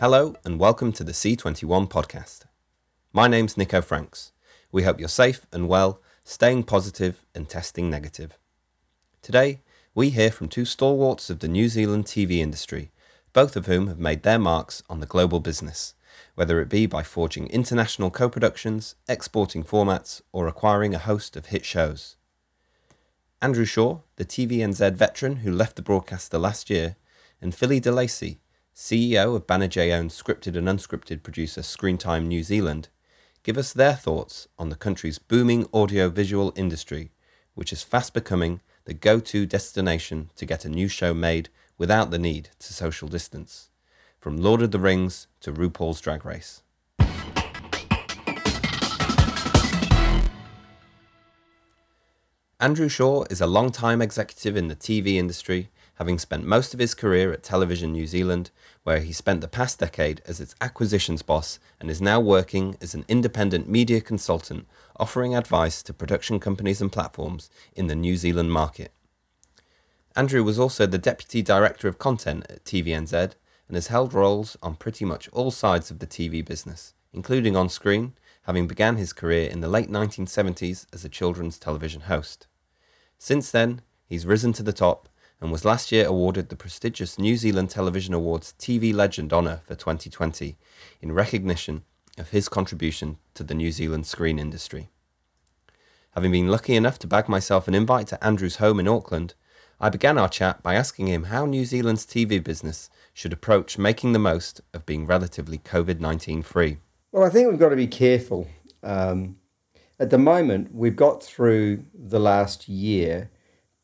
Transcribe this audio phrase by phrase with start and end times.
[0.00, 2.44] Hello, and welcome to the C21 podcast.
[3.12, 4.32] My name's Nico Franks.
[4.72, 8.38] We hope you're safe and well, staying positive and testing negative.
[9.20, 9.60] Today,
[9.94, 12.92] we hear from two stalwarts of the New Zealand TV industry,
[13.34, 15.92] both of whom have made their marks on the global business,
[16.34, 21.48] whether it be by forging international co productions, exporting formats, or acquiring a host of
[21.52, 22.16] hit shows.
[23.42, 26.96] Andrew Shaw, the TVNZ veteran who left the broadcaster last year,
[27.42, 28.40] and Philly De Lacy,
[28.80, 32.88] CEO of Banijay owned scripted and unscripted producer Screentime New Zealand,
[33.42, 37.12] give us their thoughts on the country's booming audiovisual industry,
[37.54, 42.10] which is fast becoming the go to destination to get a new show made without
[42.10, 43.68] the need to social distance,
[44.18, 46.62] from Lord of the Rings to RuPaul's Drag Race.
[52.58, 55.68] Andrew Shaw is a long-time executive in the TV industry
[56.00, 58.50] having spent most of his career at Television New Zealand,
[58.84, 62.94] where he spent the past decade as its acquisitions boss and is now working as
[62.94, 68.50] an independent media consultant, offering advice to production companies and platforms in the New Zealand
[68.50, 68.94] market.
[70.16, 73.34] Andrew was also the Deputy Director of Content at TVNZ
[73.68, 77.68] and has held roles on pretty much all sides of the TV business, including on
[77.68, 82.46] screen, having began his career in the late 1970s as a children's television host.
[83.18, 85.09] Since then, he's risen to the top
[85.40, 89.74] and was last year awarded the prestigious New Zealand Television Awards TV Legend Honour for
[89.74, 90.56] 2020
[91.00, 91.82] in recognition
[92.18, 94.90] of his contribution to the New Zealand screen industry.
[96.12, 99.34] Having been lucky enough to bag myself an invite to Andrew's home in Auckland,
[99.80, 104.12] I began our chat by asking him how New Zealand's TV business should approach making
[104.12, 106.78] the most of being relatively COVID 19 free.
[107.12, 108.46] Well, I think we've got to be careful.
[108.82, 109.36] Um,
[109.98, 113.30] at the moment, we've got through the last year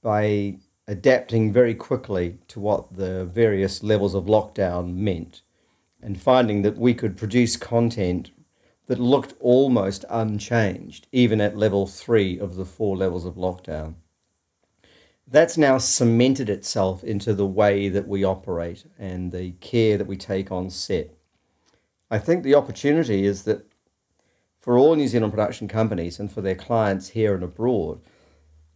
[0.02, 5.42] by adapting very quickly to what the various levels of lockdown meant
[6.00, 8.30] and finding that we could produce content
[8.86, 13.94] that looked almost unchanged, even at level three of the four levels of lockdown.
[15.26, 20.16] That's now cemented itself into the way that we operate and the care that we
[20.16, 21.10] take on set.
[22.08, 23.66] I think the opportunity is that
[24.56, 28.00] for all New Zealand production companies and for their clients here and abroad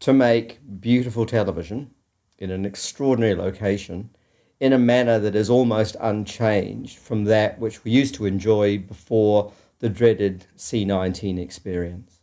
[0.01, 1.93] to make beautiful television
[2.41, 4.11] in an extraordinary location
[4.59, 9.53] in a manner that is almost unchanged from that which we used to enjoy before
[9.78, 12.21] the dreaded C19 experience.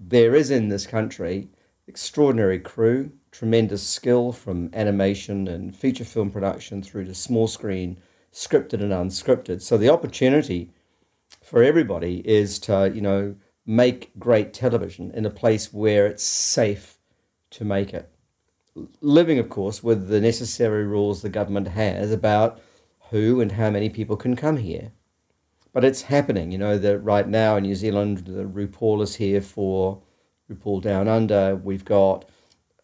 [0.00, 1.48] There is in this country
[1.86, 7.98] extraordinary crew, tremendous skill from animation and feature film production through to small screen,
[8.32, 9.62] scripted and unscripted.
[9.62, 10.72] So the opportunity
[11.42, 16.98] for everybody is to, you know, make great television in a place where it's safe
[17.50, 18.10] to make it
[19.00, 22.60] living, of course, with the necessary rules the government has about
[23.10, 24.92] who and how many people can come here.
[25.72, 29.40] But it's happening, you know, that right now in New Zealand, the RuPaul is here
[29.40, 30.02] for
[30.50, 31.56] RuPaul Down Under.
[31.56, 32.24] We've got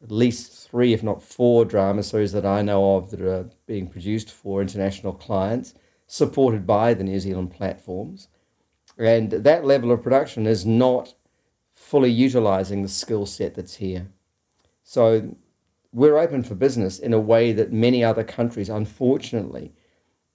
[0.02, 3.88] at least three, if not four, drama series that I know of that are being
[3.88, 5.74] produced for international clients,
[6.06, 8.28] supported by the New Zealand platforms.
[8.98, 11.14] And that level of production is not
[11.72, 14.08] fully utilizing the skill set that's here.
[14.82, 15.36] So
[15.92, 19.72] we're open for business in a way that many other countries, unfortunately,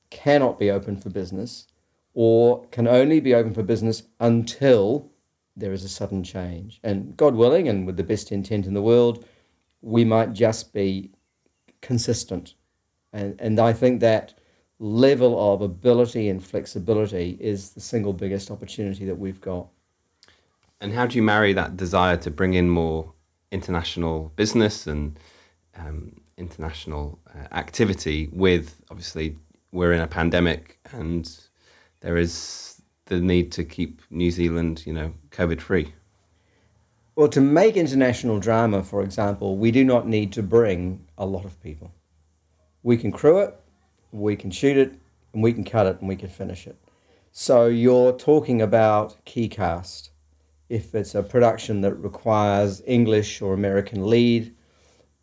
[0.10, 1.68] cannot be open for business
[2.14, 5.12] or can only be open for business until
[5.56, 6.80] there is a sudden change.
[6.84, 9.26] And God willing, and with the best intent in the world,
[9.82, 11.12] we might just be
[11.82, 12.54] consistent.
[13.12, 14.36] And, and I think that
[14.80, 19.68] level of ability and flexibility is the single biggest opportunity that we've got.
[20.80, 23.14] And how do you marry that desire to bring in more
[23.52, 25.18] international business and
[25.78, 29.36] um, international uh, activity with obviously
[29.72, 31.40] we're in a pandemic and
[32.02, 35.94] there is the need to keep New Zealand, you know, COVID free.
[37.16, 41.46] Well, to make international drama, for example, we do not need to bring a lot
[41.46, 41.92] of people.
[42.84, 43.60] We can crew it,
[44.12, 44.94] we can shoot it,
[45.34, 46.78] and we can cut it, and we can finish it.
[47.32, 50.12] So you're talking about key cast.
[50.70, 54.54] If it's a production that requires English or American lead,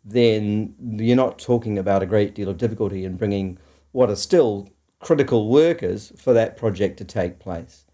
[0.05, 3.57] then you're not talking about a great deal of difficulty in bringing
[3.91, 4.69] what are still
[4.99, 7.85] critical workers for that project to take place.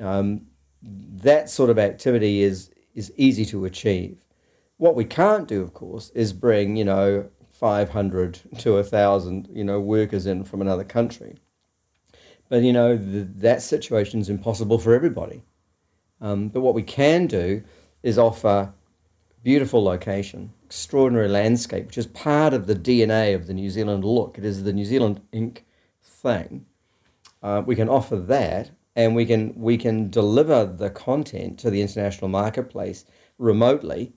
[0.00, 0.46] Um,
[0.82, 4.18] that sort of activity is is easy to achieve.
[4.76, 9.64] What we can't do, of course, is bring you know 500 to a 1,000 you
[9.64, 11.38] know workers in from another country.
[12.48, 15.42] But you know the, that situation is impossible for everybody.
[16.20, 17.62] Um, but what we can do
[18.02, 18.72] is offer
[19.48, 24.36] beautiful location, extraordinary landscape, which is part of the DNA of the New Zealand look.
[24.36, 25.64] It is the New Zealand ink
[26.02, 26.66] thing.
[27.42, 31.80] Uh, we can offer that, and we can we can deliver the content to the
[31.80, 33.06] international marketplace
[33.38, 34.12] remotely,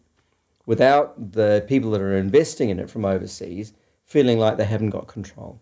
[0.66, 3.72] without the people that are investing in it from overseas
[4.04, 5.62] feeling like they haven't got control.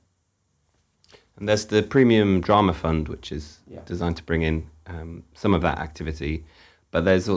[1.38, 3.82] And there's the Premium Drama Fund, which is Yeah.
[3.86, 6.44] designed to bring in um, some of that activity.
[6.90, 7.30] But there's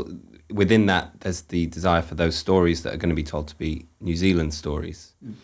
[0.52, 3.56] within that, there's the desire for those stories that are going to be told to
[3.56, 5.14] be New Zealand stories.
[5.24, 5.34] Mm.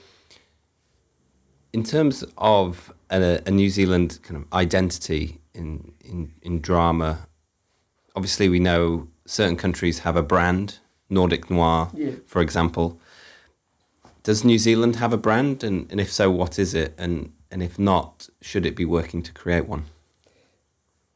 [1.73, 7.27] In terms of a, a New Zealand kind of identity in, in, in drama,
[8.17, 10.79] obviously we know certain countries have a brand,
[11.11, 12.13] Nordic Noir, Yeah.
[12.27, 13.01] for example.
[14.23, 15.63] Does New Zealand have a brand?
[15.63, 16.95] And, and if so, what is it?
[16.99, 19.85] And, and if not, should it be working to create one?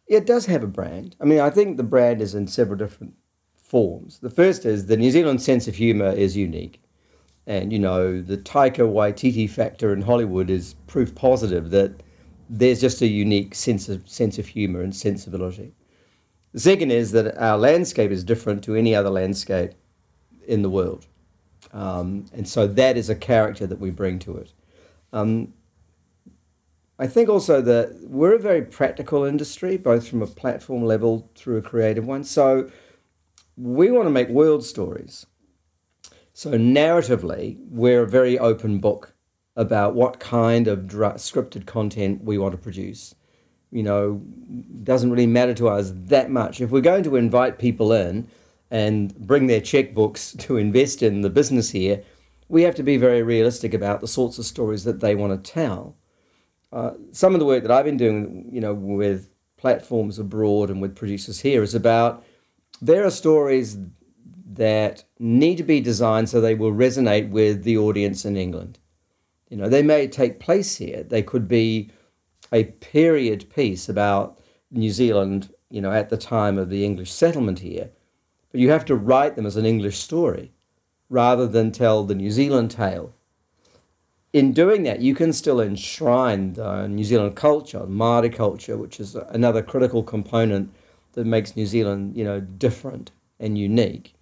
[0.07, 1.17] It does have a brand.
[1.21, 3.15] I mean, I think the brand is in several different
[3.73, 4.19] forms.
[4.19, 6.83] The first is the New Zealand sense of humour is unique.
[7.47, 12.03] And, you know, the Taika Waititi factor in Hollywood is proof positive that
[12.51, 15.73] there's just a unique sense of, sense of humour and sensibility.
[16.53, 19.73] The second is that our landscape is different to any other landscape
[20.47, 21.07] in the world.
[21.73, 24.53] Um, and so that is a character that we bring to it.
[25.15, 25.55] Um,
[26.99, 31.57] I think also that we're a very practical industry, both from a platform level through
[31.57, 32.23] a creative one.
[32.23, 32.71] So
[33.57, 35.27] we want to make world stories.
[36.33, 39.15] So narratively, we're a very open book
[39.55, 43.15] about what kind of dra- scripted content we want to produce.
[43.71, 44.23] You know,
[44.83, 46.61] doesn't really matter to us that much.
[46.61, 48.29] If we're going to invite people in
[48.71, 52.03] and bring their checkbooks to invest in the business here,
[52.49, 55.51] we have to be very realistic about the sorts of stories that they want to
[55.51, 55.97] tell
[56.73, 60.81] uh, some of the work that I've been doing, you know, with platforms abroad and
[60.81, 62.25] with producers here is about
[62.83, 63.79] there are stories
[64.45, 68.79] that need to be designed so they will resonate with the audience in England.
[69.49, 71.03] You know, they may take place here.
[71.03, 71.91] They could be
[72.53, 74.39] a period piece about
[74.71, 77.91] New Zealand, you know, at the time of the English settlement here.
[78.51, 80.53] But you have to write them as an English story
[81.09, 83.15] rather than tell the New Zealand tale
[84.33, 89.15] in doing that, you can still enshrine the New Zealand culture, Māori culture, which is
[89.15, 90.73] another critical component
[91.13, 94.15] that makes New Zealand, you know, different and unique.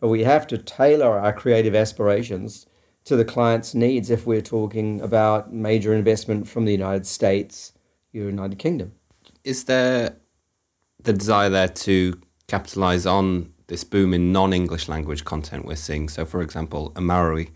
[0.00, 2.66] But we have to tailor our creative aspirations
[3.04, 7.72] to the client's needs if we're talking about major investment from the United States,
[8.12, 8.92] the United Kingdom.
[9.44, 10.16] Is there
[11.02, 16.08] the desire there to capitalize on this boom in non English language content we're seeing?
[16.08, 17.50] So, for example, a Maori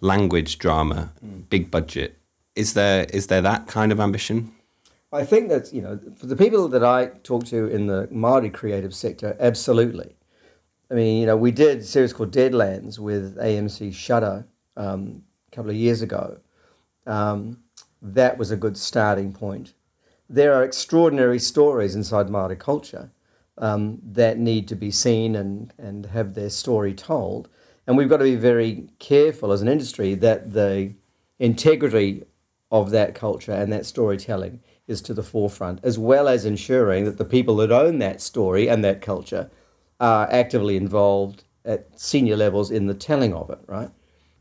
[0.00, 1.48] language drama, mm.
[1.48, 2.18] big budget.
[2.56, 4.52] Is there is there that kind of ambition?
[5.12, 8.50] I think that you know, for the people that I talk to in the Maori
[8.50, 10.14] creative sector, absolutely.
[10.90, 14.46] I mean, you know, we did a series called Deadlands with AMC Shudder
[14.76, 16.38] um, a couple of years ago.
[17.06, 17.58] Um,
[18.02, 19.74] that was a good starting point.
[20.28, 23.10] There are extraordinary stories inside Maori culture
[23.58, 27.48] um, that need to be seen and, and have their story told.
[27.86, 30.94] And we've got to be very careful as an industry that the
[31.38, 32.24] integrity
[32.70, 34.60] of that culture and that storytelling
[34.90, 38.68] is to the forefront, as well as ensuring that the people that own that story
[38.68, 39.50] and that culture
[39.98, 43.90] are actively involved at senior levels in the telling of it, right?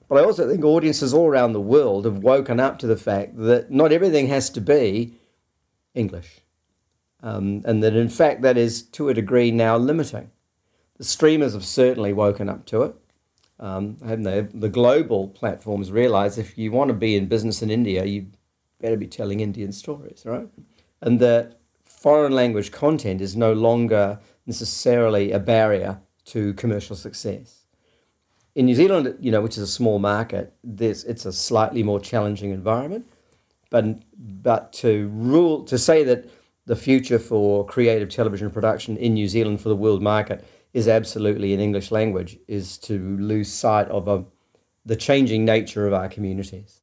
[0.07, 3.37] But I also think audiences all around the world have woken up to the fact
[3.37, 5.13] that not everything has to be
[5.93, 6.39] English.
[7.21, 10.31] Um, and that in fact that is to a degree now limiting.
[10.97, 12.95] The streamers have certainly woken up to it.
[13.59, 17.69] Um, and the, the global platforms realize if you want to be in business in
[17.69, 18.27] India, you
[18.81, 20.47] better be telling Indian stories, right?
[21.01, 27.65] And that foreign language content is no longer necessarily a barrier to commercial success.
[28.55, 31.99] In New Zealand, you know, which is a small market, this it's a slightly more
[31.99, 33.05] challenging environment.
[33.69, 36.29] But but to rule to say that
[36.65, 41.53] the future for creative television production in New Zealand for the world market is absolutely
[41.53, 44.23] in English language is to lose sight of a,
[44.85, 46.78] the changing nature of our communities.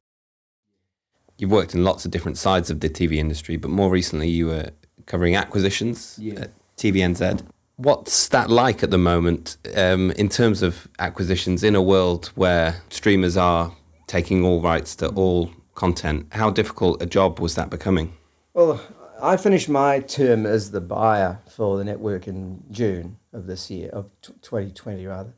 [1.37, 4.47] You've worked in lots of different sides of the TV industry, but more recently you
[4.47, 4.71] were
[5.05, 6.41] covering acquisitions Yeah.
[6.41, 7.41] at TVNZ.
[7.75, 12.81] What's that like at the moment um, in terms of acquisitions in a world where
[12.89, 13.71] streamers are
[14.07, 16.25] taking all rights to all content?
[16.31, 18.13] How difficult a job was that becoming?
[18.55, 18.81] Well,
[19.21, 23.89] I finished my term as the buyer for the network in June of this year,
[23.89, 25.33] of t- 2020 rather.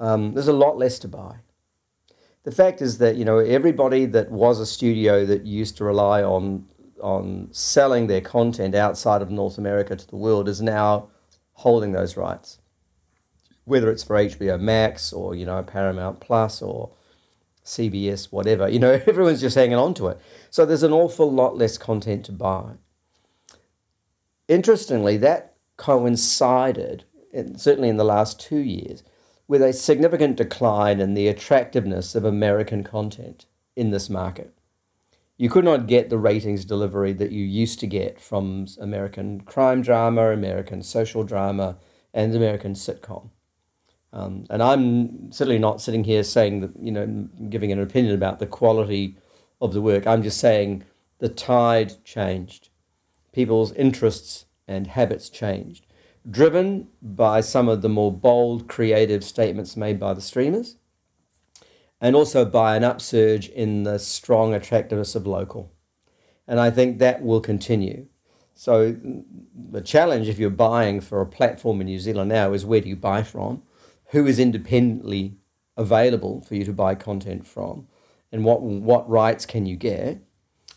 [0.00, 1.36] Um, there's a lot less to buy.
[2.44, 6.22] The fact is that you know everybody that was a studio that used to rely
[6.22, 6.66] on
[7.00, 11.08] on selling their content outside of North America to the world is now
[11.54, 12.58] holding those rights.
[13.64, 16.92] Whether it's for HBO Max or you know Paramount Plus or
[17.64, 20.20] CBS, whatever, you know everyone's just hanging on to it.
[20.50, 22.74] So there's an awful lot less content to buy.
[24.48, 27.04] interestingly, that coincided,
[27.56, 29.02] certainly in the last two years,
[29.46, 33.46] with a significant decline in the attractiveness of American content
[33.76, 34.54] in this market.
[35.36, 39.82] You could not get the ratings delivery that you used to get from American crime
[39.82, 41.76] drama, American social drama,
[42.12, 43.30] and American sitcom.
[44.12, 48.38] Um, and I'm certainly not sitting here saying that, you know, giving an opinion about
[48.38, 49.16] the quality
[49.60, 50.06] of the work.
[50.06, 50.84] I'm just saying
[51.18, 52.68] the tide changed.
[53.32, 55.84] People's interests and habits changed,
[56.28, 60.76] driven by some of the more bold, creative statements made by the streamers,
[62.00, 65.72] and also by an upsurge in the strong attractiveness of local.
[66.46, 68.06] And I think that will continue.
[68.54, 68.96] So,
[69.54, 72.88] the challenge if you're buying for a platform in New Zealand now is where do
[72.88, 73.62] you buy from?
[74.14, 75.36] who is independently
[75.76, 77.88] available for you to buy content from,
[78.30, 80.22] and what what rights can you get,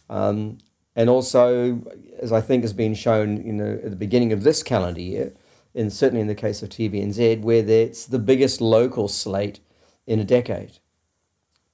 [0.10, 0.58] um,
[0.98, 1.80] and also,
[2.20, 5.32] as I think has been shown, you know, at the beginning of this calendar year,
[5.76, 9.60] and certainly in the case of TVNZ, where it's the biggest local slate
[10.08, 10.80] in a decade,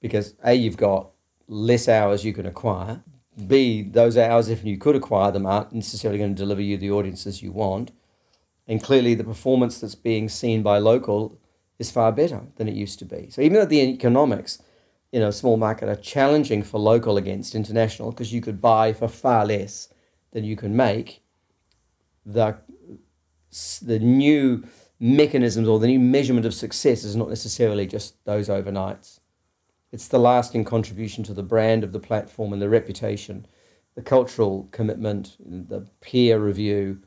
[0.02, 1.12] because a you've got
[1.48, 3.02] less hours you can acquire.
[3.48, 6.92] B, those hours, if you could acquire them, aren't necessarily going to deliver you the
[6.92, 7.92] audiences you want.
[8.68, 11.40] And clearly, the performance that's being seen by local
[11.80, 13.30] is far better than it used to be.
[13.30, 14.62] So even though the economics
[15.14, 19.08] in a small market are challenging for local against international, because you could buy for
[19.08, 19.94] far less
[20.32, 21.22] than you can make,
[22.26, 22.58] the
[23.84, 24.64] the new
[25.00, 29.20] mechanisms or the new measurement of success is not necessarily just those overnights.
[29.92, 33.46] It's the lasting contribution to the brand of the platform and the reputation,
[33.94, 37.04] the cultural commitment, the peer review,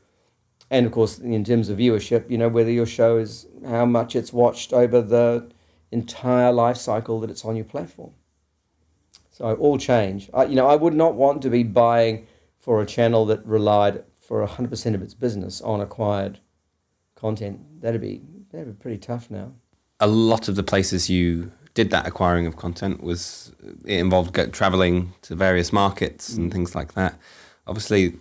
[0.69, 4.15] and of course, in terms of viewership, you know, whether your show is how much
[4.15, 5.49] it's watched over the
[5.91, 8.11] entire life cycle that it's on your platform.
[9.31, 10.29] So all change.
[10.33, 12.27] I, you know, I would not want to be buying
[12.57, 16.39] for a channel that relied for 100% of its business on acquired
[17.15, 17.81] content.
[17.81, 19.53] That'd be that'd be pretty tough now.
[19.99, 23.53] A lot of the places you did that acquiring of content was
[23.85, 26.53] it involved traveling to various markets and mm.
[26.53, 27.19] things like that.
[27.67, 28.17] Obviously,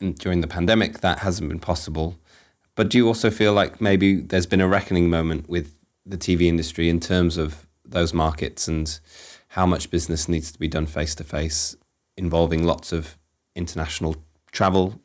[0.00, 2.18] during the pandemic, that hasn't been possible.
[2.74, 5.77] But do you also feel like maybe there's been a reckoning moment with
[6.08, 8.98] the TV industry in terms of those markets and
[9.48, 11.76] how much business needs to be done face to face,
[12.16, 13.18] involving lots of
[13.54, 14.16] international
[14.52, 15.00] travel,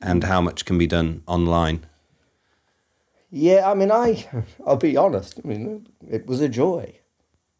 [0.00, 1.86] and how much can be done online?
[3.30, 4.26] Yeah, I mean, I
[4.66, 5.40] I'll be honest.
[5.44, 6.98] I mean, it was a joy,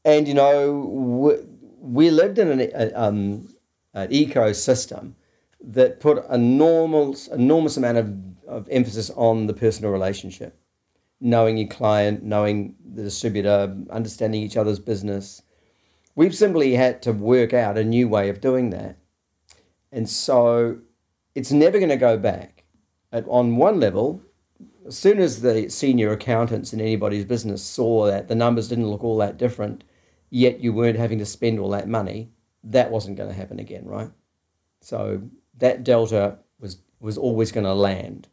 [0.05, 1.35] and you know, we,
[1.81, 3.55] we lived in an, a, um,
[3.95, 5.15] an ecosystem
[5.61, 8.15] that put enormous enormous amount of,
[8.47, 10.58] of emphasis on the personal relationship,
[11.21, 15.43] knowing your client, knowing the distributor, understanding each other's business.
[16.15, 18.99] We've simply had to work out a new way of doing that.
[19.93, 20.79] And so
[21.35, 22.65] it's never going to go back.
[23.13, 24.23] At, on one level,
[24.87, 29.05] as soon as the senior accountants in anybody's business saw that the numbers didn't look
[29.05, 29.85] all that different,
[30.31, 32.31] yet you weren't having to spend all that money,
[32.65, 34.11] that wasn't going to happen again, right?
[34.81, 35.23] So
[35.59, 38.29] that delta was was always going to land.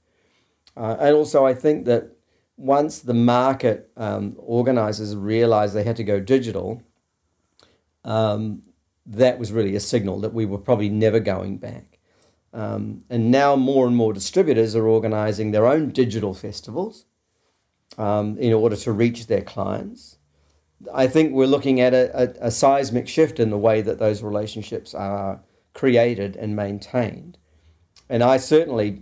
[0.75, 2.14] Uh, and also, I think that
[2.57, 6.81] once the market um, organizers realized they had to go digital,
[8.03, 8.61] um,
[9.05, 11.99] that was really a signal that we were probably never going back.
[12.53, 17.05] Um, and now more and more distributors are organizing their own digital festivals
[17.97, 20.17] um, in order to reach their clients.
[20.93, 24.23] I think we're looking at a, a, a seismic shift in the way that those
[24.23, 25.41] relationships are
[25.73, 27.37] created and maintained.
[28.09, 29.01] And I certainly,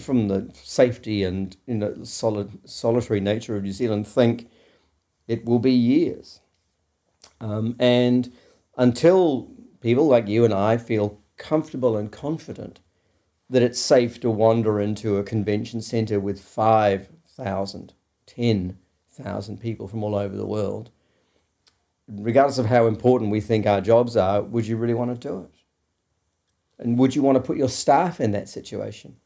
[0.00, 4.48] from the safety and you know, solid, solitary nature of New Zealand, think
[5.26, 6.40] it will be years.
[7.40, 8.32] Um, and
[8.76, 9.50] until
[9.80, 12.80] people like you and I feel comfortable and confident
[13.50, 17.92] that it's safe to wander into a convention centre with 5,000,
[18.26, 20.90] 10,000 people from all over the world,
[22.08, 25.40] regardless of how important we think our jobs are, would you really want to do
[25.40, 25.50] it?
[26.78, 29.16] And would you want to put your staff in that situation?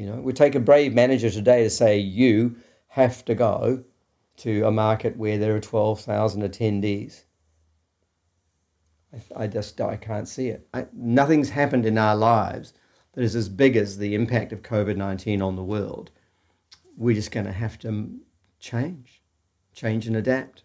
[0.00, 2.56] You know, it would take a brave manager today to say you
[2.88, 3.84] have to go
[4.38, 7.24] to a market where there are 12,000 attendees.
[9.12, 10.66] I, I, just I can't see it.
[10.72, 12.72] I, nothing's happened in our lives
[13.12, 16.10] that is as big as the impact of COVID 19 on the world.
[16.96, 18.20] We're just going to have to
[18.58, 19.20] change,
[19.74, 20.62] change and adapt.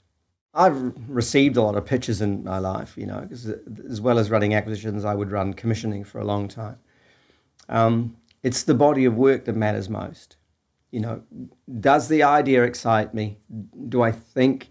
[0.54, 3.48] I've received a lot of pitches in my life, you know, because
[3.90, 6.78] as well as running acquisitions, I would run commissioning for a long time.
[7.68, 8.16] Um,
[8.46, 10.38] it's the body of work that matters most.
[10.92, 11.24] You know,
[11.80, 13.40] does the idea excite me?
[13.90, 14.70] Do I think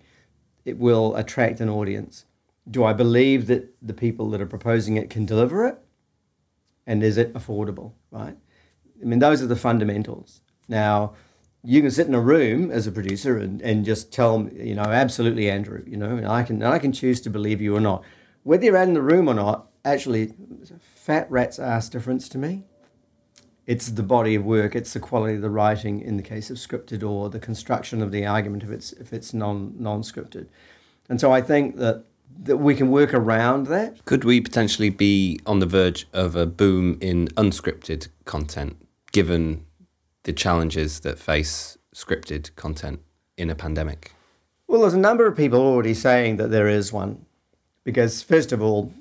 [0.65, 2.25] it will attract an audience?
[2.71, 5.77] Do I believe that the people that are proposing it can deliver it?
[6.87, 8.37] And is it affordable, right?
[9.03, 10.41] I mean, those are the fundamentals.
[10.69, 11.15] Now,
[11.65, 14.77] you can sit in a room as a producer and, and just tell me, you
[14.77, 17.81] know, absolutely, Andrew, you know, and I can I can choose to believe you or
[17.81, 18.05] not.
[18.45, 20.33] Whether you're in the room or not, actually,
[20.81, 22.67] fat rat's ass difference to me.
[23.67, 26.59] It's the body of work, it's the quality of the writing in the case of
[26.59, 30.47] scripted or the construction of the argument if it's if it's non non scripted.
[31.09, 32.05] And so I think that
[32.43, 34.05] that we can work around that.
[34.05, 38.77] Could we potentially be on the verge of a boom in unscripted content,
[39.13, 39.65] given
[40.25, 43.01] the challenges that face scripted content
[43.37, 44.13] in a pandemic?
[44.67, 47.27] Well, there's a number of people already saying that there is one,
[47.85, 48.93] because first of all,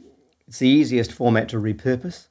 [0.47, 2.27] it's the easiest format to repurpose.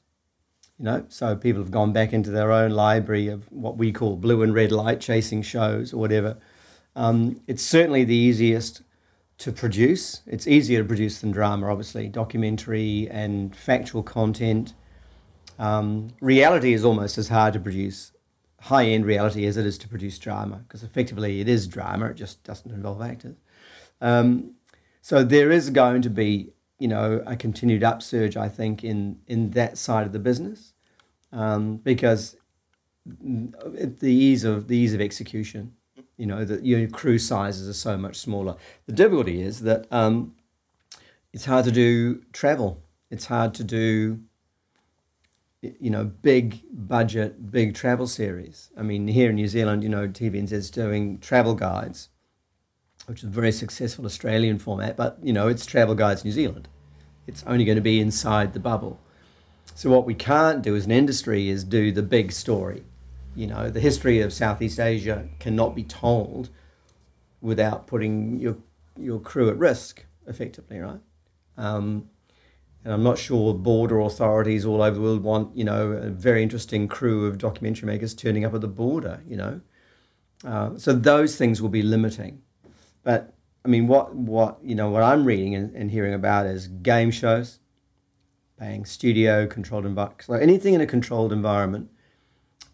[0.83, 4.17] You know, so people have gone back into their own library of what we call
[4.17, 6.39] blue and red light chasing shows or whatever.
[6.97, 8.83] Um, it's certainly the easiest
[9.39, 10.23] to produce.
[10.27, 12.09] It's easier to produce than drama, obviously.
[12.09, 14.75] Documentary and factual content.
[15.57, 18.11] Um, reality is almost as hard to produce,
[18.63, 22.15] high end reality, as it is to produce drama, because effectively it is drama, it
[22.15, 23.37] just doesn't involve actors.
[24.01, 24.55] Um,
[25.01, 29.51] so there is going to be, you know, a continued upsurge, I think, in, in
[29.51, 30.75] that side of the business,
[31.33, 32.37] um, because
[33.07, 35.73] the ease of the ease of execution
[36.17, 38.57] you know that your crew sizes are so much smaller.
[38.87, 40.35] The difficulty is that um,
[41.33, 42.83] it's hard to do travel.
[43.11, 44.21] It's hard to do
[45.63, 48.71] you know big budget, big travel series.
[48.77, 52.09] I mean, here in New Zealand, you know, TVNZ is doing travel guides,
[53.07, 54.97] which is a very successful Australian format.
[54.97, 56.69] But you know, it's travel guides New Zealand.
[57.27, 59.01] It's only going to be inside the bubble.
[59.75, 62.85] So what we can't do as an industry is do the big story
[63.35, 66.51] you know, the history of Southeast Asia cannot be told
[67.41, 68.57] without putting your
[68.99, 71.01] your crew at risk, effectively, right?
[71.57, 72.11] Um,
[72.85, 76.43] and I'm not sure border authorities all over the world want, you know, a very
[76.43, 79.61] interesting crew of documentary makers turning up at the border, you know.
[80.45, 82.43] Uh, so those things will be limiting.
[83.03, 83.33] But
[83.65, 87.11] I mean, what what you know, what I'm reading and, and hearing about is game
[87.11, 87.61] shows,
[88.59, 91.91] bang, studio controlled environment, so anything in a controlled environment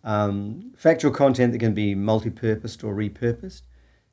[0.05, 3.63] um, factual content that can be multi-purposed or repurposed,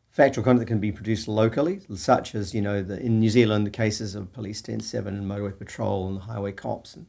[0.10, 3.66] factual content that can be produced locally, such as you know the, in New Zealand
[3.66, 7.06] the cases of Police 107 and Motorway Patrol and the Highway Cops and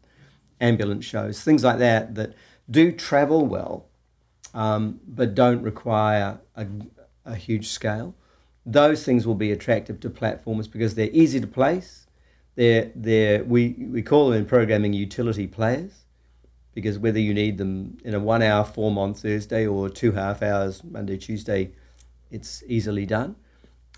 [0.61, 2.35] ambulance shows, things like that that
[2.71, 3.87] do travel well,
[4.55, 6.67] um, but don't require a,
[7.25, 8.15] a huge scale.
[8.67, 12.07] Those things will be attractive to platformers because they're easy to place.
[12.57, 16.05] They're, they're, we, we call them in programming utility players
[16.75, 20.43] because whether you need them in a one hour form on Thursday or two half
[20.43, 21.71] hours Monday, Tuesday,
[22.31, 23.37] it's easily done.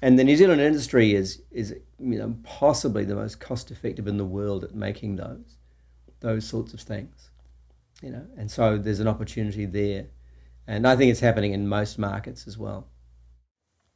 [0.01, 4.17] And the New Zealand industry is, is you know, possibly the most cost effective in
[4.17, 5.57] the world at making those,
[6.21, 7.31] those sorts of things.
[8.01, 10.07] You know, and so there's an opportunity there.
[10.69, 12.87] And I think it's happening in most markets as well.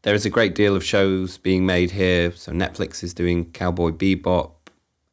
[0.03, 2.33] There is a great deal of shows being made here.
[2.33, 4.53] So Netflix is doing Cowboy Bebop,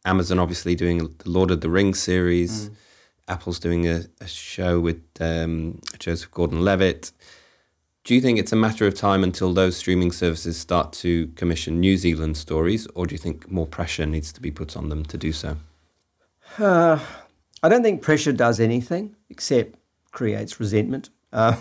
[0.05, 2.69] Amazon obviously doing the Lord of the Rings series.
[2.69, 2.75] Mm.
[3.27, 7.11] Apple's doing a, a show with um, Joseph Gordon-Levitt.
[8.03, 11.79] Do you think it's a matter of time until those streaming services start to commission
[11.79, 15.05] New Zealand stories, or do you think more pressure needs to be put on them
[15.05, 15.57] to do so?
[16.57, 16.97] Uh,
[17.61, 19.75] I don't think pressure does anything except
[20.11, 21.11] creates resentment.
[21.31, 21.57] Uh,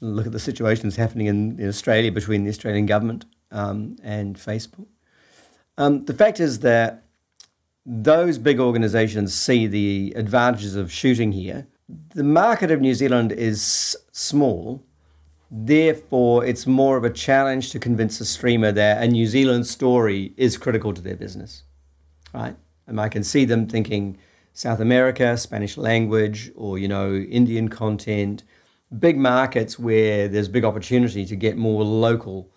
[0.00, 4.86] look at the situations happening in, in, Australia between the Australian government um, and Facebook.
[5.76, 7.04] Um, the fact is that
[7.84, 11.66] those big organisations see the advantages of shooting here.
[12.14, 14.82] The market of New Zealand is small,
[15.50, 20.34] therefore, it's more of a challenge to convince a streamer that a New Zealand story
[20.36, 21.62] is critical to their business,
[22.34, 22.56] right?
[22.86, 24.18] And I can see them thinking
[24.52, 28.42] South America, Spanish language, or you know, Indian content,
[28.96, 32.50] big markets where there's big opportunity to get more local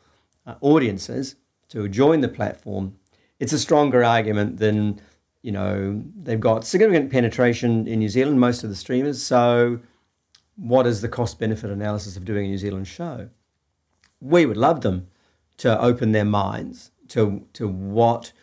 [0.46, 1.36] uh, audiences
[1.70, 2.96] to join the platform.
[3.40, 5.02] It's a stronger argument than
[5.42, 9.22] you know, they've got significant penetration in New Zealand, most of the streamers.
[9.22, 9.80] So,
[10.56, 13.30] what is the cost benefit analysis of doing a New Zealand show?
[14.20, 15.08] We would love them
[15.58, 18.34] to open their minds to, to what,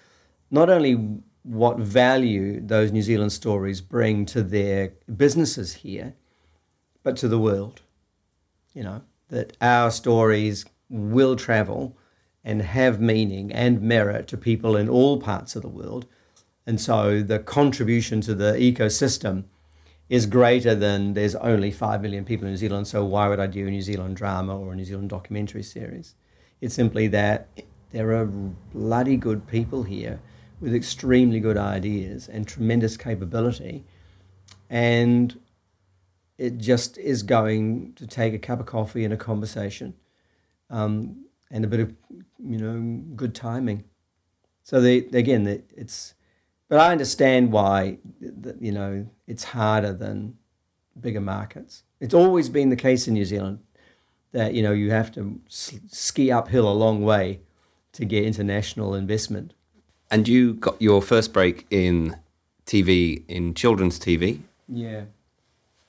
[0.50, 6.14] not only what value those New Zealand stories bring to their businesses here,
[7.08, 7.80] but to the world.
[8.74, 11.96] You know, that our stories will travel
[12.44, 16.06] and have meaning and merit to people in all parts of the world
[16.68, 19.44] and so the contribution to the ecosystem
[20.10, 23.46] is greater than there's only 5 million people in New Zealand, so why would I
[23.46, 26.14] do a New Zealand drama or a New Zealand documentary series?
[26.60, 27.48] It's simply that
[27.92, 30.20] there are bloody good people here
[30.60, 33.86] with extremely good ideas and tremendous capability.
[34.68, 35.40] And
[36.38, 39.94] it just is going to take a cup of coffee and a conversation
[40.70, 41.94] um, and a bit of,
[42.38, 43.84] you know, good timing.
[44.62, 45.46] So they, again,
[45.76, 46.14] it's,
[46.68, 47.98] but I understand why,
[48.60, 50.36] you know, it's harder than
[51.00, 51.82] bigger markets.
[52.00, 53.60] It's always been the case in New Zealand
[54.32, 57.40] that, you know, you have to ski uphill a long way
[57.92, 59.54] to get international investment.
[60.10, 62.16] And you got your first break in
[62.66, 64.40] TV, in children's TV.
[64.68, 65.04] Yeah.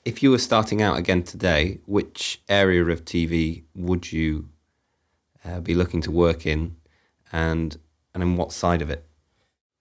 [0.04, 4.48] If you were starting out again today, which area of TV would you
[5.44, 6.76] uh, be looking to work in,
[7.32, 7.78] and
[8.14, 9.06] and in what side of it?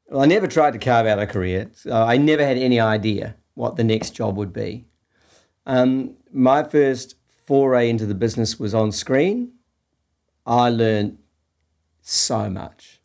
[0.10, 1.72] Well, I never tried to carve out a career.
[1.74, 4.86] So I never had any idea what the next job would be.
[5.66, 9.54] Um, my first foray into the business was on screen.
[10.46, 11.20] I learned
[12.02, 13.02] so much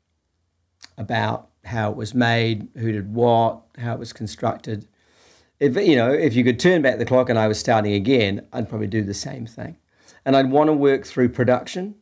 [0.96, 4.86] about how it was made, who did what, how it was constructed.
[5.64, 8.46] If you know, if you could turn back the clock and I was starting again,
[8.52, 9.78] I'd probably do the same thing.
[10.26, 11.94] And I'd want to work through production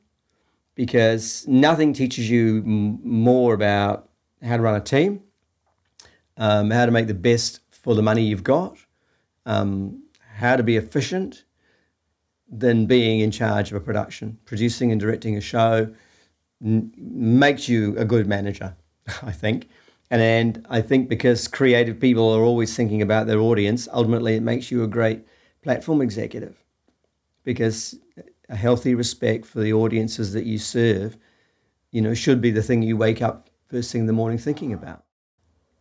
[0.75, 4.09] because nothing teaches you m- more about
[4.43, 5.23] how to run a team,
[6.37, 8.79] um, how to make the best for the money you've got,
[9.47, 10.03] um,
[10.39, 11.45] how to be efficient,
[12.49, 14.39] than being in charge of a production.
[14.45, 15.95] Producing and directing a show
[16.65, 18.75] n- makes you a good manager,
[19.23, 19.69] I think.
[20.13, 24.43] And, and I think because creative people are always thinking about their audience, ultimately it
[24.43, 25.25] makes you a great
[25.63, 26.63] platform executive
[27.45, 27.99] because
[28.51, 31.17] a healthy respect for the audiences that you serve,
[31.91, 34.75] you know, should be the thing you wake up first thing in the morning thinking
[34.75, 35.05] about.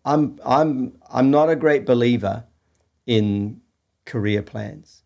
[0.05, 2.45] I'm I'm I'm not a great believer
[3.05, 3.59] in
[4.05, 5.03] career plans.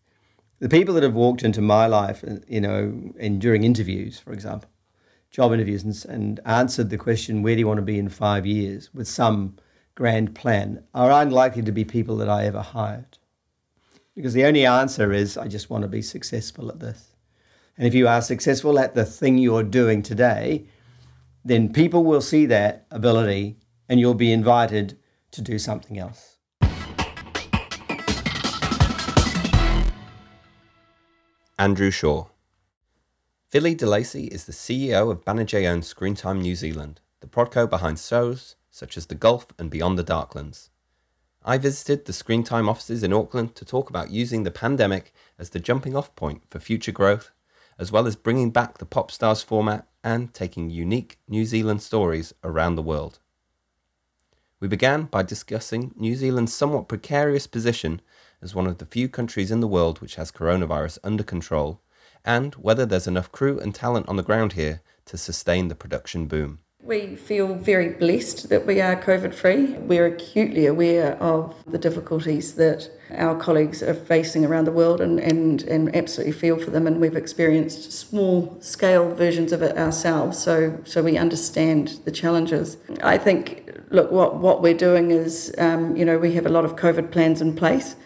[0.60, 4.70] The people that have walked into my life, you know, in during interviews, for example,
[5.36, 8.46] job interviews, and, and answered the question, "Where do you want to be in five
[8.46, 9.58] years?" with some
[9.94, 13.18] grand plan, are unlikely to be people that I ever hired,
[14.14, 17.12] because the only answer is, "I just want to be successful at this."
[17.76, 20.68] And if you are successful at the thing you're doing today,
[21.44, 23.58] then people will see that ability
[23.90, 24.96] and you'll be invited
[25.32, 26.38] to do something else.
[31.58, 32.24] Andrew Shaw.
[33.48, 38.56] Philly DeLacy is the CEO of Banijay owned Screentime New Zealand, the prodco behind shows
[38.72, 40.70] such as The Gulf and Beyond the Darklands.
[41.44, 45.60] I visited the Screentime offices in Auckland to talk about using the pandemic as the
[45.60, 47.30] jumping off point for future growth
[47.78, 52.34] as well as bringing back the Pop Stars format and taking unique New Zealand stories
[52.42, 53.20] around the world.
[54.58, 58.00] We began by discussing New Zealand's somewhat precarious position
[58.42, 61.80] as one of the few countries in the world which has coronavirus under control,
[62.26, 66.26] and whether there's enough crew and talent on the ground here to sustain the production
[66.26, 66.58] boom.
[66.82, 69.72] We feel very blessed that we are COVID free.
[69.72, 75.18] We're acutely aware of the difficulties that our colleagues are facing around the world and,
[75.18, 76.86] and, and absolutely feel for them.
[76.86, 82.76] And we've experienced small scale versions of it ourselves, so, so we understand the challenges.
[83.02, 86.64] I think, look, what, what we're doing is, um, you know, we have a lot
[86.64, 87.96] of COVID plans in place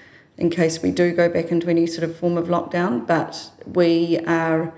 [0.40, 4.18] in case we do go back into any sort of form of lockdown, but we
[4.20, 4.72] are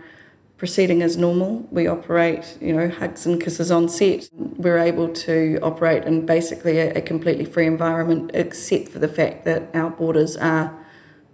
[0.59, 1.67] proceeding as normal.
[1.71, 4.29] We operate, you know, hugs and kisses on set.
[4.33, 9.45] We're able to operate in basically a, a completely free environment, except for the fact
[9.45, 10.77] that our borders are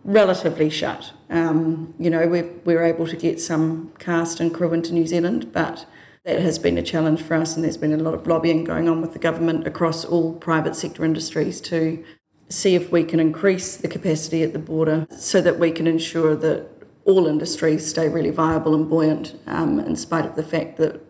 [0.05, 1.13] relatively shut.
[1.31, 5.53] Um, you know, we're, we're able to get some cast and crew into New Zealand,
[5.53, 5.87] but
[6.25, 8.89] that has been a challenge for us, and there's been a lot of lobbying going
[8.89, 12.05] on with the government across all private sector industries to
[12.49, 16.35] see if we can increase the capacity at the border so that we can ensure
[16.37, 16.69] that
[17.05, 21.01] all industries stay really viable and buoyant, um, in spite of the fact that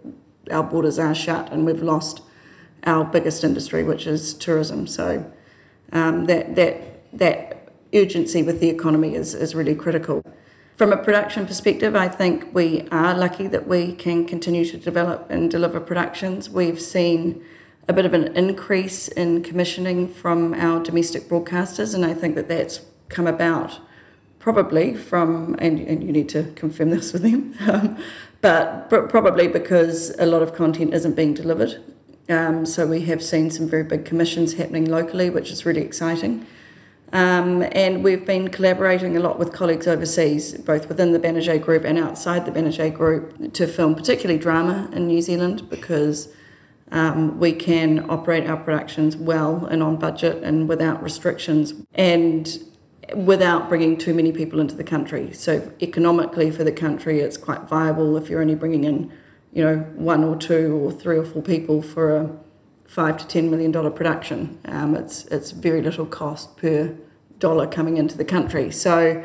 [0.50, 2.22] our borders are shut and we've lost
[2.84, 4.86] our biggest industry, which is tourism.
[4.86, 5.30] So
[5.92, 10.22] um, that that that urgency with the economy is is really critical.
[10.76, 15.28] From a production perspective, I think we are lucky that we can continue to develop
[15.28, 16.48] and deliver productions.
[16.48, 17.44] We've seen
[17.88, 22.46] a bit of an increase in commissioning from our domestic broadcasters, and I think that
[22.46, 23.80] that's come about
[24.38, 27.98] probably from, and, and you need to confirm this with them, um,
[28.40, 31.82] but probably because a lot of content isn't being delivered.
[32.28, 36.46] Um, so we have seen some very big commissions happening locally, which is really exciting.
[37.10, 41.84] Um, and we've been collaborating a lot with colleagues overseas, both within the Banijay Group
[41.84, 46.28] and outside the Banijay Group, to film particularly drama in New Zealand because
[46.90, 51.74] um, we can operate our productions well and on budget and without restrictions.
[51.94, 52.58] And
[53.14, 55.32] without bringing too many people into the country.
[55.32, 59.10] So economically for the country, it's quite viable if you're only bringing in,
[59.52, 62.30] you know, one or two or three or four people for a
[62.86, 64.58] five to ten million dollar production.
[64.66, 66.94] Um, it's it's very little cost per
[67.38, 68.70] dollar coming into the country.
[68.70, 69.22] So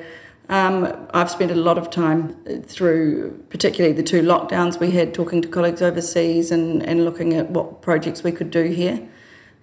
[0.53, 5.41] um, I've spent a lot of time through, particularly the two lockdowns we had, talking
[5.41, 9.01] to colleagues overseas and, and looking at what projects we could do here.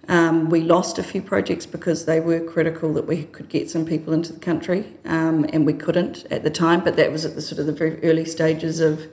[0.09, 3.85] Um, we lost a few projects because they were critical that we could get some
[3.85, 6.83] people into the country, um, and we couldn't at the time.
[6.83, 9.07] But that was at the sort of the very early stages of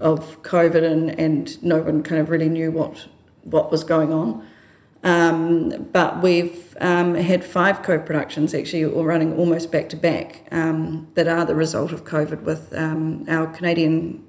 [0.00, 3.06] of COVID, and, and no one kind of really knew what
[3.42, 4.48] what was going on.
[5.04, 11.08] Um, but we've um, had five co-productions actually, all running almost back to back, um,
[11.14, 14.24] that are the result of COVID with um, our Canadian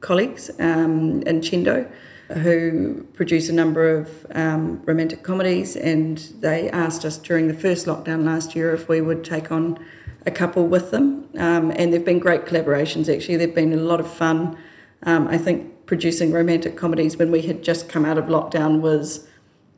[0.00, 1.90] colleagues um, Incendo,
[2.34, 7.86] who produce a number of um, romantic comedies, and they asked us during the first
[7.86, 9.82] lockdown last year if we would take on
[10.24, 13.12] a couple with them, and they've been great collaborations.
[13.12, 14.56] Actually, they've been a lot of fun.
[15.02, 19.26] I think producing romantic comedies when we had just come out of lockdown was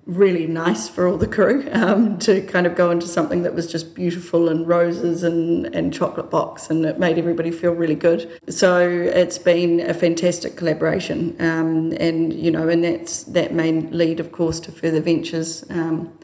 [0.07, 3.67] really nice for all the crew um, to kind of go into something that was
[3.67, 8.31] just beautiful and roses and, and chocolate box and it made everybody feel really good.
[8.49, 14.21] So it's been a fantastic collaboration um, and you know and that's that may lead
[14.21, 16.17] of course to further ventures um,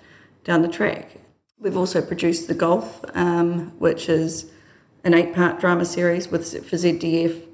[0.45, 1.17] down the track.
[1.59, 4.51] We've also produced the Gulf um, which is
[5.05, 7.47] an eight part drama series with for zdf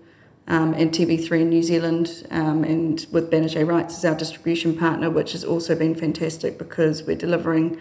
[0.48, 5.10] um, and TV3 in New Zealand, um, and with Banijay Rights as our distribution partner,
[5.10, 7.78] which has also been fantastic because we're delivering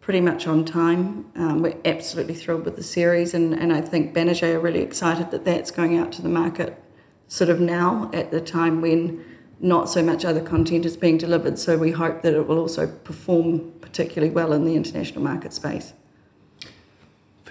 [0.00, 1.30] pretty much on time.
[1.36, 5.30] Um, we're absolutely thrilled with the series, and, and I think Banijay are really excited
[5.30, 6.82] that that's going out to the market
[7.28, 9.24] sort of now at the time when
[9.60, 11.58] not so much other content is being delivered.
[11.58, 15.92] So we hope that it will also perform particularly well in the international market space.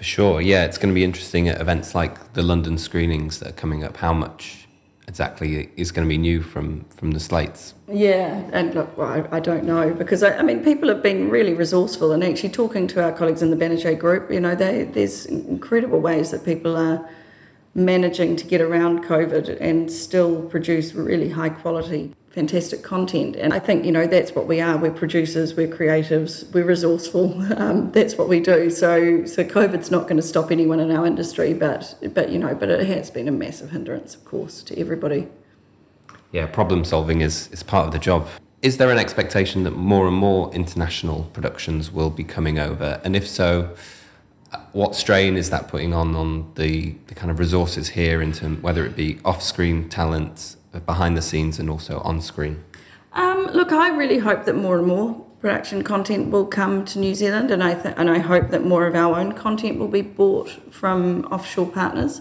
[0.00, 3.48] For sure, yeah, it's going to be interesting at events like the London screenings that
[3.50, 3.98] are coming up.
[3.98, 4.66] How much
[5.06, 7.74] exactly is going to be new from from the slates?
[7.86, 11.28] Yeah, and look, well, I, I, don't know because I, I, mean, people have been
[11.28, 14.30] really resourceful and actually talking to our colleagues in the Banijay group.
[14.30, 17.06] You know, they, there's incredible ways that people are
[17.74, 23.34] managing to get around COVID and still produce really high quality fantastic content.
[23.34, 24.76] And I think, you know, that's what we are.
[24.76, 27.44] We're producers, we're creatives, we're resourceful.
[27.60, 28.70] Um, that's what we do.
[28.70, 32.54] So so COVID's not going to stop anyone in our industry, but but you know,
[32.54, 35.28] but it has been a massive hindrance, of course, to everybody.
[36.32, 38.28] Yeah, problem solving is, is part of the job.
[38.62, 43.00] Is there an expectation that more and more international productions will be coming over?
[43.04, 43.74] And if so,
[44.72, 48.62] what strain is that putting on on the, the kind of resources here in terms
[48.62, 52.62] whether it be off-screen talent behind the scenes and also on screen?
[53.12, 57.14] Um, look, I really hope that more and more production content will come to New
[57.14, 60.02] Zealand, and I th- and I hope that more of our own content will be
[60.02, 62.20] bought from offshore partners.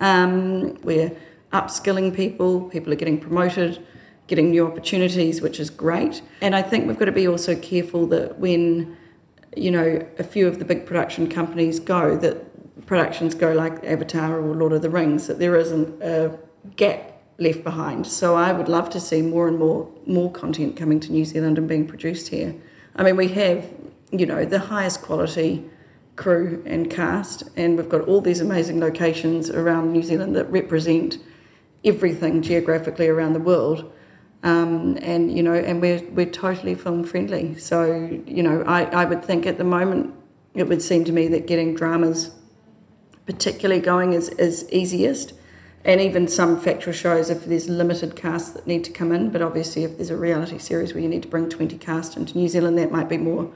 [0.00, 1.12] Um, we're
[1.52, 3.86] upskilling people; people are getting promoted,
[4.26, 6.22] getting new opportunities, which is great.
[6.40, 8.96] And I think we've got to be also careful that when
[9.56, 14.38] you know a few of the big production companies go, that productions go like Avatar
[14.38, 16.38] or Lord of the Rings, that there isn't a
[16.76, 18.06] gap left behind.
[18.06, 21.58] So I would love to see more and more more content coming to New Zealand
[21.58, 22.54] and being produced here.
[22.94, 23.66] I mean, we have
[24.12, 25.64] you know the highest quality
[26.16, 31.18] crew and cast, and we've got all these amazing locations around New Zealand that represent
[31.84, 33.92] everything geographically around the world.
[34.46, 37.58] Um, and you know, and we're we're totally film friendly.
[37.58, 40.14] So you know, I, I would think at the moment
[40.54, 42.30] it would seem to me that getting dramas
[43.26, 45.32] particularly going is, is easiest
[45.84, 49.42] and even some factual shows if there's limited casts that need to come in but
[49.42, 52.48] obviously if there's a reality series where you need to bring 20 cast into new
[52.48, 53.52] zealand that might be more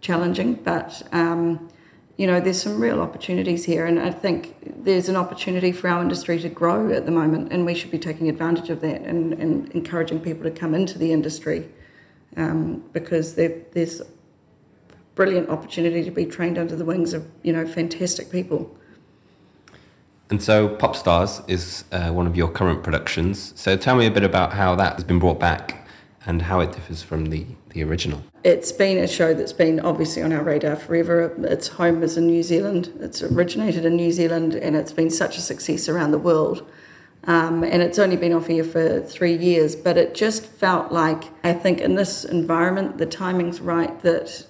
[0.00, 1.68] challenging but um,
[2.16, 6.02] you know there's some real opportunities here and i think there's an opportunity for our
[6.02, 9.34] industry to grow at the moment and we should be taking advantage of that and,
[9.34, 11.68] and encouraging people to come into the industry
[12.36, 14.02] um, because there's
[15.14, 18.76] brilliant opportunity to be trained under the wings of you know fantastic people
[20.28, 23.52] and so, Pop Stars is uh, one of your current productions.
[23.54, 25.75] So, tell me a bit about how that has been brought back
[26.26, 28.22] and how it differs from the, the original.
[28.42, 31.34] It's been a show that's been obviously on our radar forever.
[31.46, 32.92] Its home is in New Zealand.
[33.00, 36.68] It's originated in New Zealand and it's been such a success around the world.
[37.24, 41.24] Um, and it's only been off here for three years, but it just felt like,
[41.42, 44.46] I think, in this environment, the timing's right that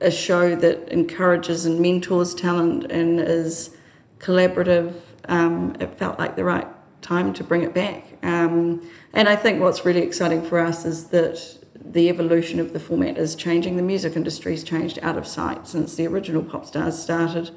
[0.00, 3.76] a show that encourages and mentors talent and is
[4.18, 4.94] collaborative.
[5.28, 6.66] Um, it felt like the right
[7.00, 8.09] time to bring it back.
[8.22, 12.80] Um, and I think what's really exciting for us is that the evolution of the
[12.80, 13.76] format is changing.
[13.76, 17.50] The music industry's changed out of sight since the original Pop Stars started.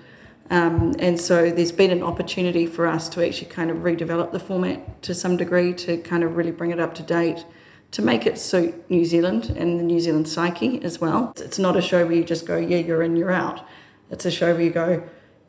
[0.49, 4.39] Um, and so there's been an opportunity for us to actually kind of redevelop the
[4.39, 7.45] format to some degree to kind of really bring it up to date
[7.91, 11.31] to make it suit New Zealand and the New Zealand psyche as well.
[11.37, 13.65] It's not a show where you just go, yeah, you're in, you're out
[14.09, 15.03] It's a show where you go,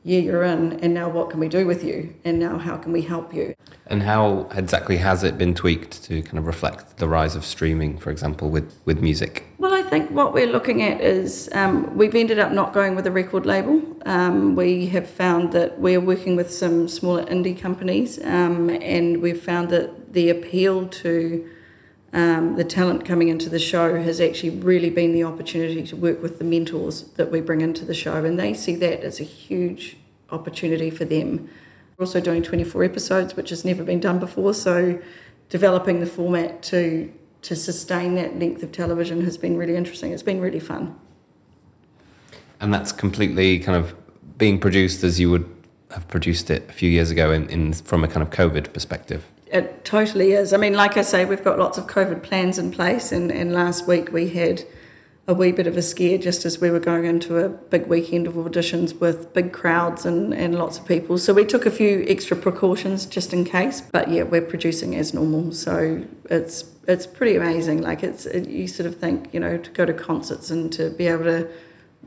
[0.07, 2.14] yeah, you're in, and now what can we do with you?
[2.25, 3.55] And now how can we help you?
[3.87, 7.97] And how exactly has it been tweaked to kind of reflect the rise of streaming,
[7.97, 9.47] for example, with, with music?
[9.57, 13.07] Well, I think what we're looking at is um, we've ended up not going with
[13.07, 13.83] a record label.
[14.05, 19.43] Um, we have found that we're working with some smaller indie companies, um, and we've
[19.43, 21.49] found that the appeal to
[22.14, 26.22] um, the talent coming into the show has actually really been the opportunity to work
[26.22, 29.24] with the mentors that we bring into the show, and they see that as a
[29.24, 29.96] huge
[30.31, 31.50] opportunity for them.
[31.96, 35.00] We're also doing 24 episodes, which has never been done before, so
[35.48, 40.12] developing the format to to sustain that length of television has been really interesting.
[40.12, 40.98] It's been really fun.
[42.59, 43.94] And that's completely kind of
[44.38, 45.55] being produced as you would
[45.90, 49.31] have produced it a few years ago in, in from a kind of COVID perspective.
[49.55, 50.53] It totally is.
[50.53, 53.53] I mean, like I say, we've got lots of COVID plans in place, and, and
[53.53, 54.64] last week we had
[55.29, 58.27] a wee bit of a scare just as we were going into a big weekend
[58.27, 61.19] of auditions with big crowds and, and lots of people.
[61.19, 63.81] So we took a few extra precautions just in case.
[63.81, 65.53] But yeah, we're producing as normal.
[65.53, 67.81] So it's it's pretty amazing.
[67.81, 70.90] Like it's it, you sort of think you know to go to concerts and to
[70.90, 71.49] be able to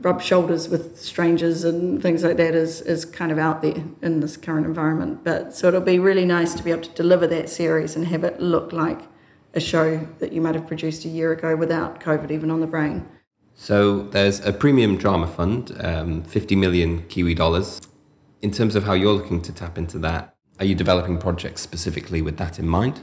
[0.00, 4.20] rub shoulders with strangers and things like that is, is kind of out there in
[4.20, 5.24] this current environment.
[5.24, 8.24] But so it'll be really nice to be able to deliver that series and have
[8.24, 9.00] it look like
[9.54, 12.66] a show that you might have produced a year ago without COVID even on the
[12.66, 13.06] brain.
[13.54, 17.80] So there's a premium drama fund, um, 50 million Kiwi dollars.
[18.40, 22.22] In terms of how you're looking to tap into that, are you developing projects specifically
[22.22, 23.02] with that in mind?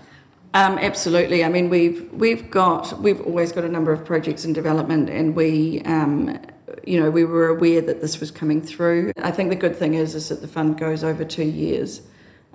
[0.53, 1.43] Um, absolutely.
[1.43, 5.35] I mean, we've we've got we've always got a number of projects in development, and
[5.35, 6.39] we um,
[6.85, 9.11] you know, we were aware that this was coming through.
[9.17, 12.01] I think the good thing is is that the fund goes over two years.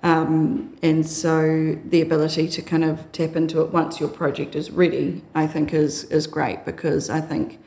[0.02, 4.70] Um, and so the ability to kind of tap into it once your project is
[4.70, 7.58] ready, I think is is great because I think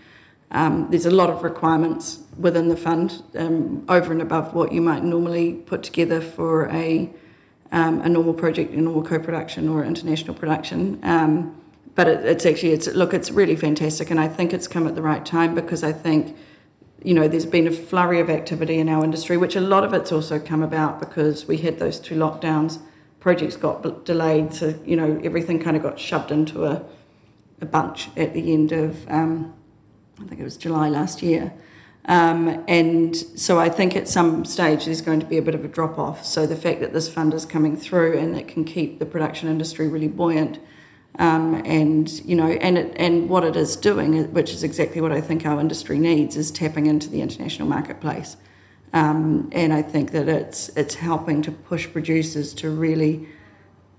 [0.51, 4.81] um, there's a lot of requirements within the fund um, over and above what you
[4.81, 7.11] might normally put together for a
[7.71, 10.99] um, a normal project, a normal co-production or international production.
[11.03, 11.59] Um,
[11.95, 14.95] but it, it's actually it's look it's really fantastic and i think it's come at
[14.95, 16.35] the right time because i think
[17.03, 19.93] you know there's been a flurry of activity in our industry which a lot of
[19.93, 22.79] it's also come about because we had those two lockdowns
[23.19, 26.83] projects got delayed so you know everything kind of got shoved into a,
[27.61, 29.53] a bunch at the end of um,
[30.21, 31.53] i think it was july last year
[32.05, 35.63] um, and so I think at some stage there's going to be a bit of
[35.63, 36.25] a drop off.
[36.25, 39.47] So the fact that this fund is coming through and it can keep the production
[39.47, 40.59] industry really buoyant
[41.19, 45.11] um, and you know, and it, and what it is doing, which is exactly what
[45.11, 48.37] I think our industry needs, is tapping into the international marketplace.
[48.93, 53.27] Um, and I think that it's it's helping to push producers to really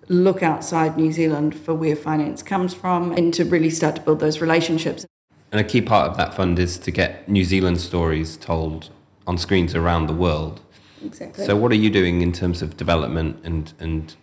[0.09, 4.21] look outside New Zealand for where finance comes from, and to really start to build
[4.21, 5.07] those relationships.
[5.53, 8.91] And a key part of that fund is to get New Zealand stories told
[9.25, 10.61] on screens around the world.
[11.05, 11.45] Exactly.
[11.45, 14.17] So, what are you doing in terms of development and and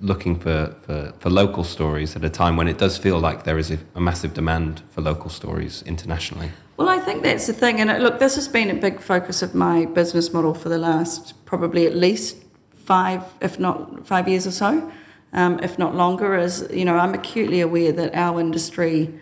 [0.00, 3.58] looking for, for, for local stories at a time when it does feel like there
[3.58, 6.50] is a, a, massive demand for local stories internationally?
[6.76, 7.80] Well, I think that's the thing.
[7.80, 11.44] And look, this has been a big focus of my business model for the last
[11.44, 12.36] probably at least
[12.70, 14.92] five, if not five years or so,
[15.32, 16.36] um, if not longer.
[16.36, 19.20] Is you know, I'm acutely aware that our industry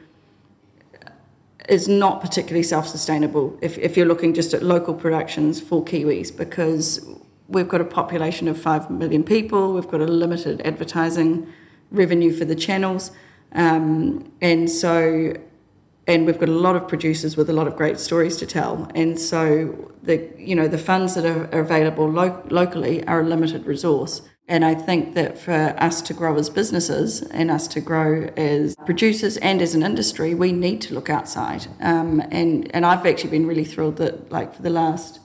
[1.69, 7.05] is not particularly self-sustainable if, if you're looking just at local productions for Kiwis because
[7.49, 11.53] we've got a population of 5 million people, we've got a limited advertising
[11.91, 13.11] revenue for the channels.
[13.53, 15.35] Um, and so,
[16.07, 18.91] and we've got a lot of producers with a lot of great stories to tell.
[18.95, 23.67] And so, the you know the funds that are, available lo- locally are a limited
[23.67, 24.23] resource.
[24.49, 28.77] And I think that for us to grow as businesses and us to grow as
[28.87, 31.67] producers and as an industry, we need to look outside.
[31.81, 35.21] Um, and and I've actually been really thrilled that like for the last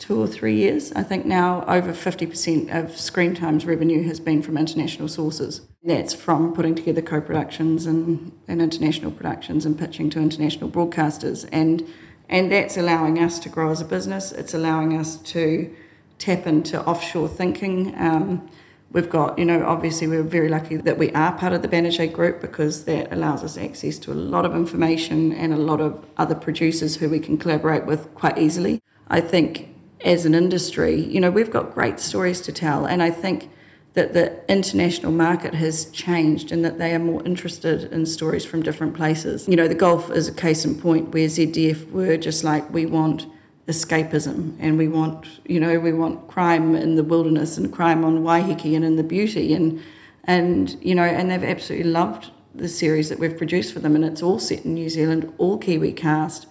[0.00, 0.90] two or three years.
[0.92, 5.60] I think now over 50% of Screentime's revenue has been from international sources.
[5.84, 11.48] That's from putting together co productions and, and international productions and pitching to international broadcasters.
[11.52, 11.86] And,
[12.28, 14.32] and that's allowing us to grow as a business.
[14.32, 15.72] It's allowing us to
[16.18, 17.94] tap into offshore thinking.
[17.98, 18.50] Um,
[18.92, 22.10] we've got, you know, obviously we're very lucky that we are part of the Banijay
[22.10, 26.06] group because that allows us access to a lot of information and a lot of
[26.16, 28.80] other producers who we can collaborate with quite easily.
[29.08, 29.70] I think
[30.04, 32.86] as an industry, you know, we've got great stories to tell.
[32.86, 33.50] And I think
[33.94, 38.62] that the international market has changed and that they are more interested in stories from
[38.62, 39.48] different places.
[39.48, 42.86] You know, the Gulf is a case in point where ZDF were just like, we
[42.86, 43.26] want
[43.66, 48.20] escapism and we want, you know, we want crime in the wilderness and crime on
[48.20, 49.54] Waiheke and in the beauty.
[49.54, 49.82] And,
[50.24, 53.96] and you know, and they've absolutely loved the series that we've produced for them.
[53.96, 56.46] And it's all set in New Zealand, all Kiwi cast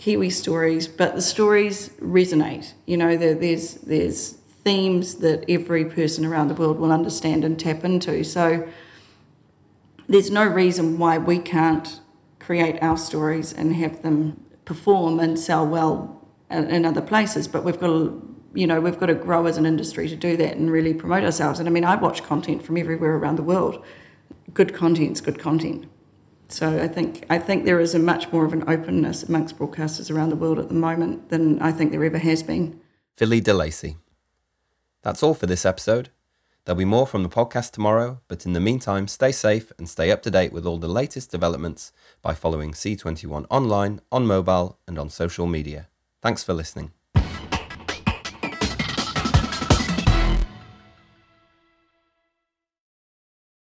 [0.00, 2.72] Kiwi stories, but the stories resonate.
[2.86, 4.30] You know, there, there's there's
[4.64, 8.24] themes that every person around the world will understand and tap into.
[8.24, 8.66] So
[10.08, 12.00] there's no reason why we can't
[12.38, 17.46] create our stories and have them perform and sell well in other places.
[17.46, 20.34] But we've got to, you know, we've got to grow as an industry to do
[20.38, 21.58] that and really promote ourselves.
[21.60, 23.84] And I mean, I watch content from everywhere around the world.
[24.54, 25.90] Good content's good content.
[26.50, 30.10] So I think I think there is a much more of an openness amongst broadcasters
[30.10, 32.80] around the world at the moment than I think there ever has been.
[33.16, 33.96] Philly de Lacey.
[35.02, 36.10] That's all for this episode.
[36.64, 40.10] There'll be more from the podcast tomorrow, but in the meantime, stay safe and stay
[40.10, 41.90] up to date with all the latest developments
[42.20, 45.88] by following C21 online, on mobile, and on social media.
[46.20, 46.92] Thanks for listening.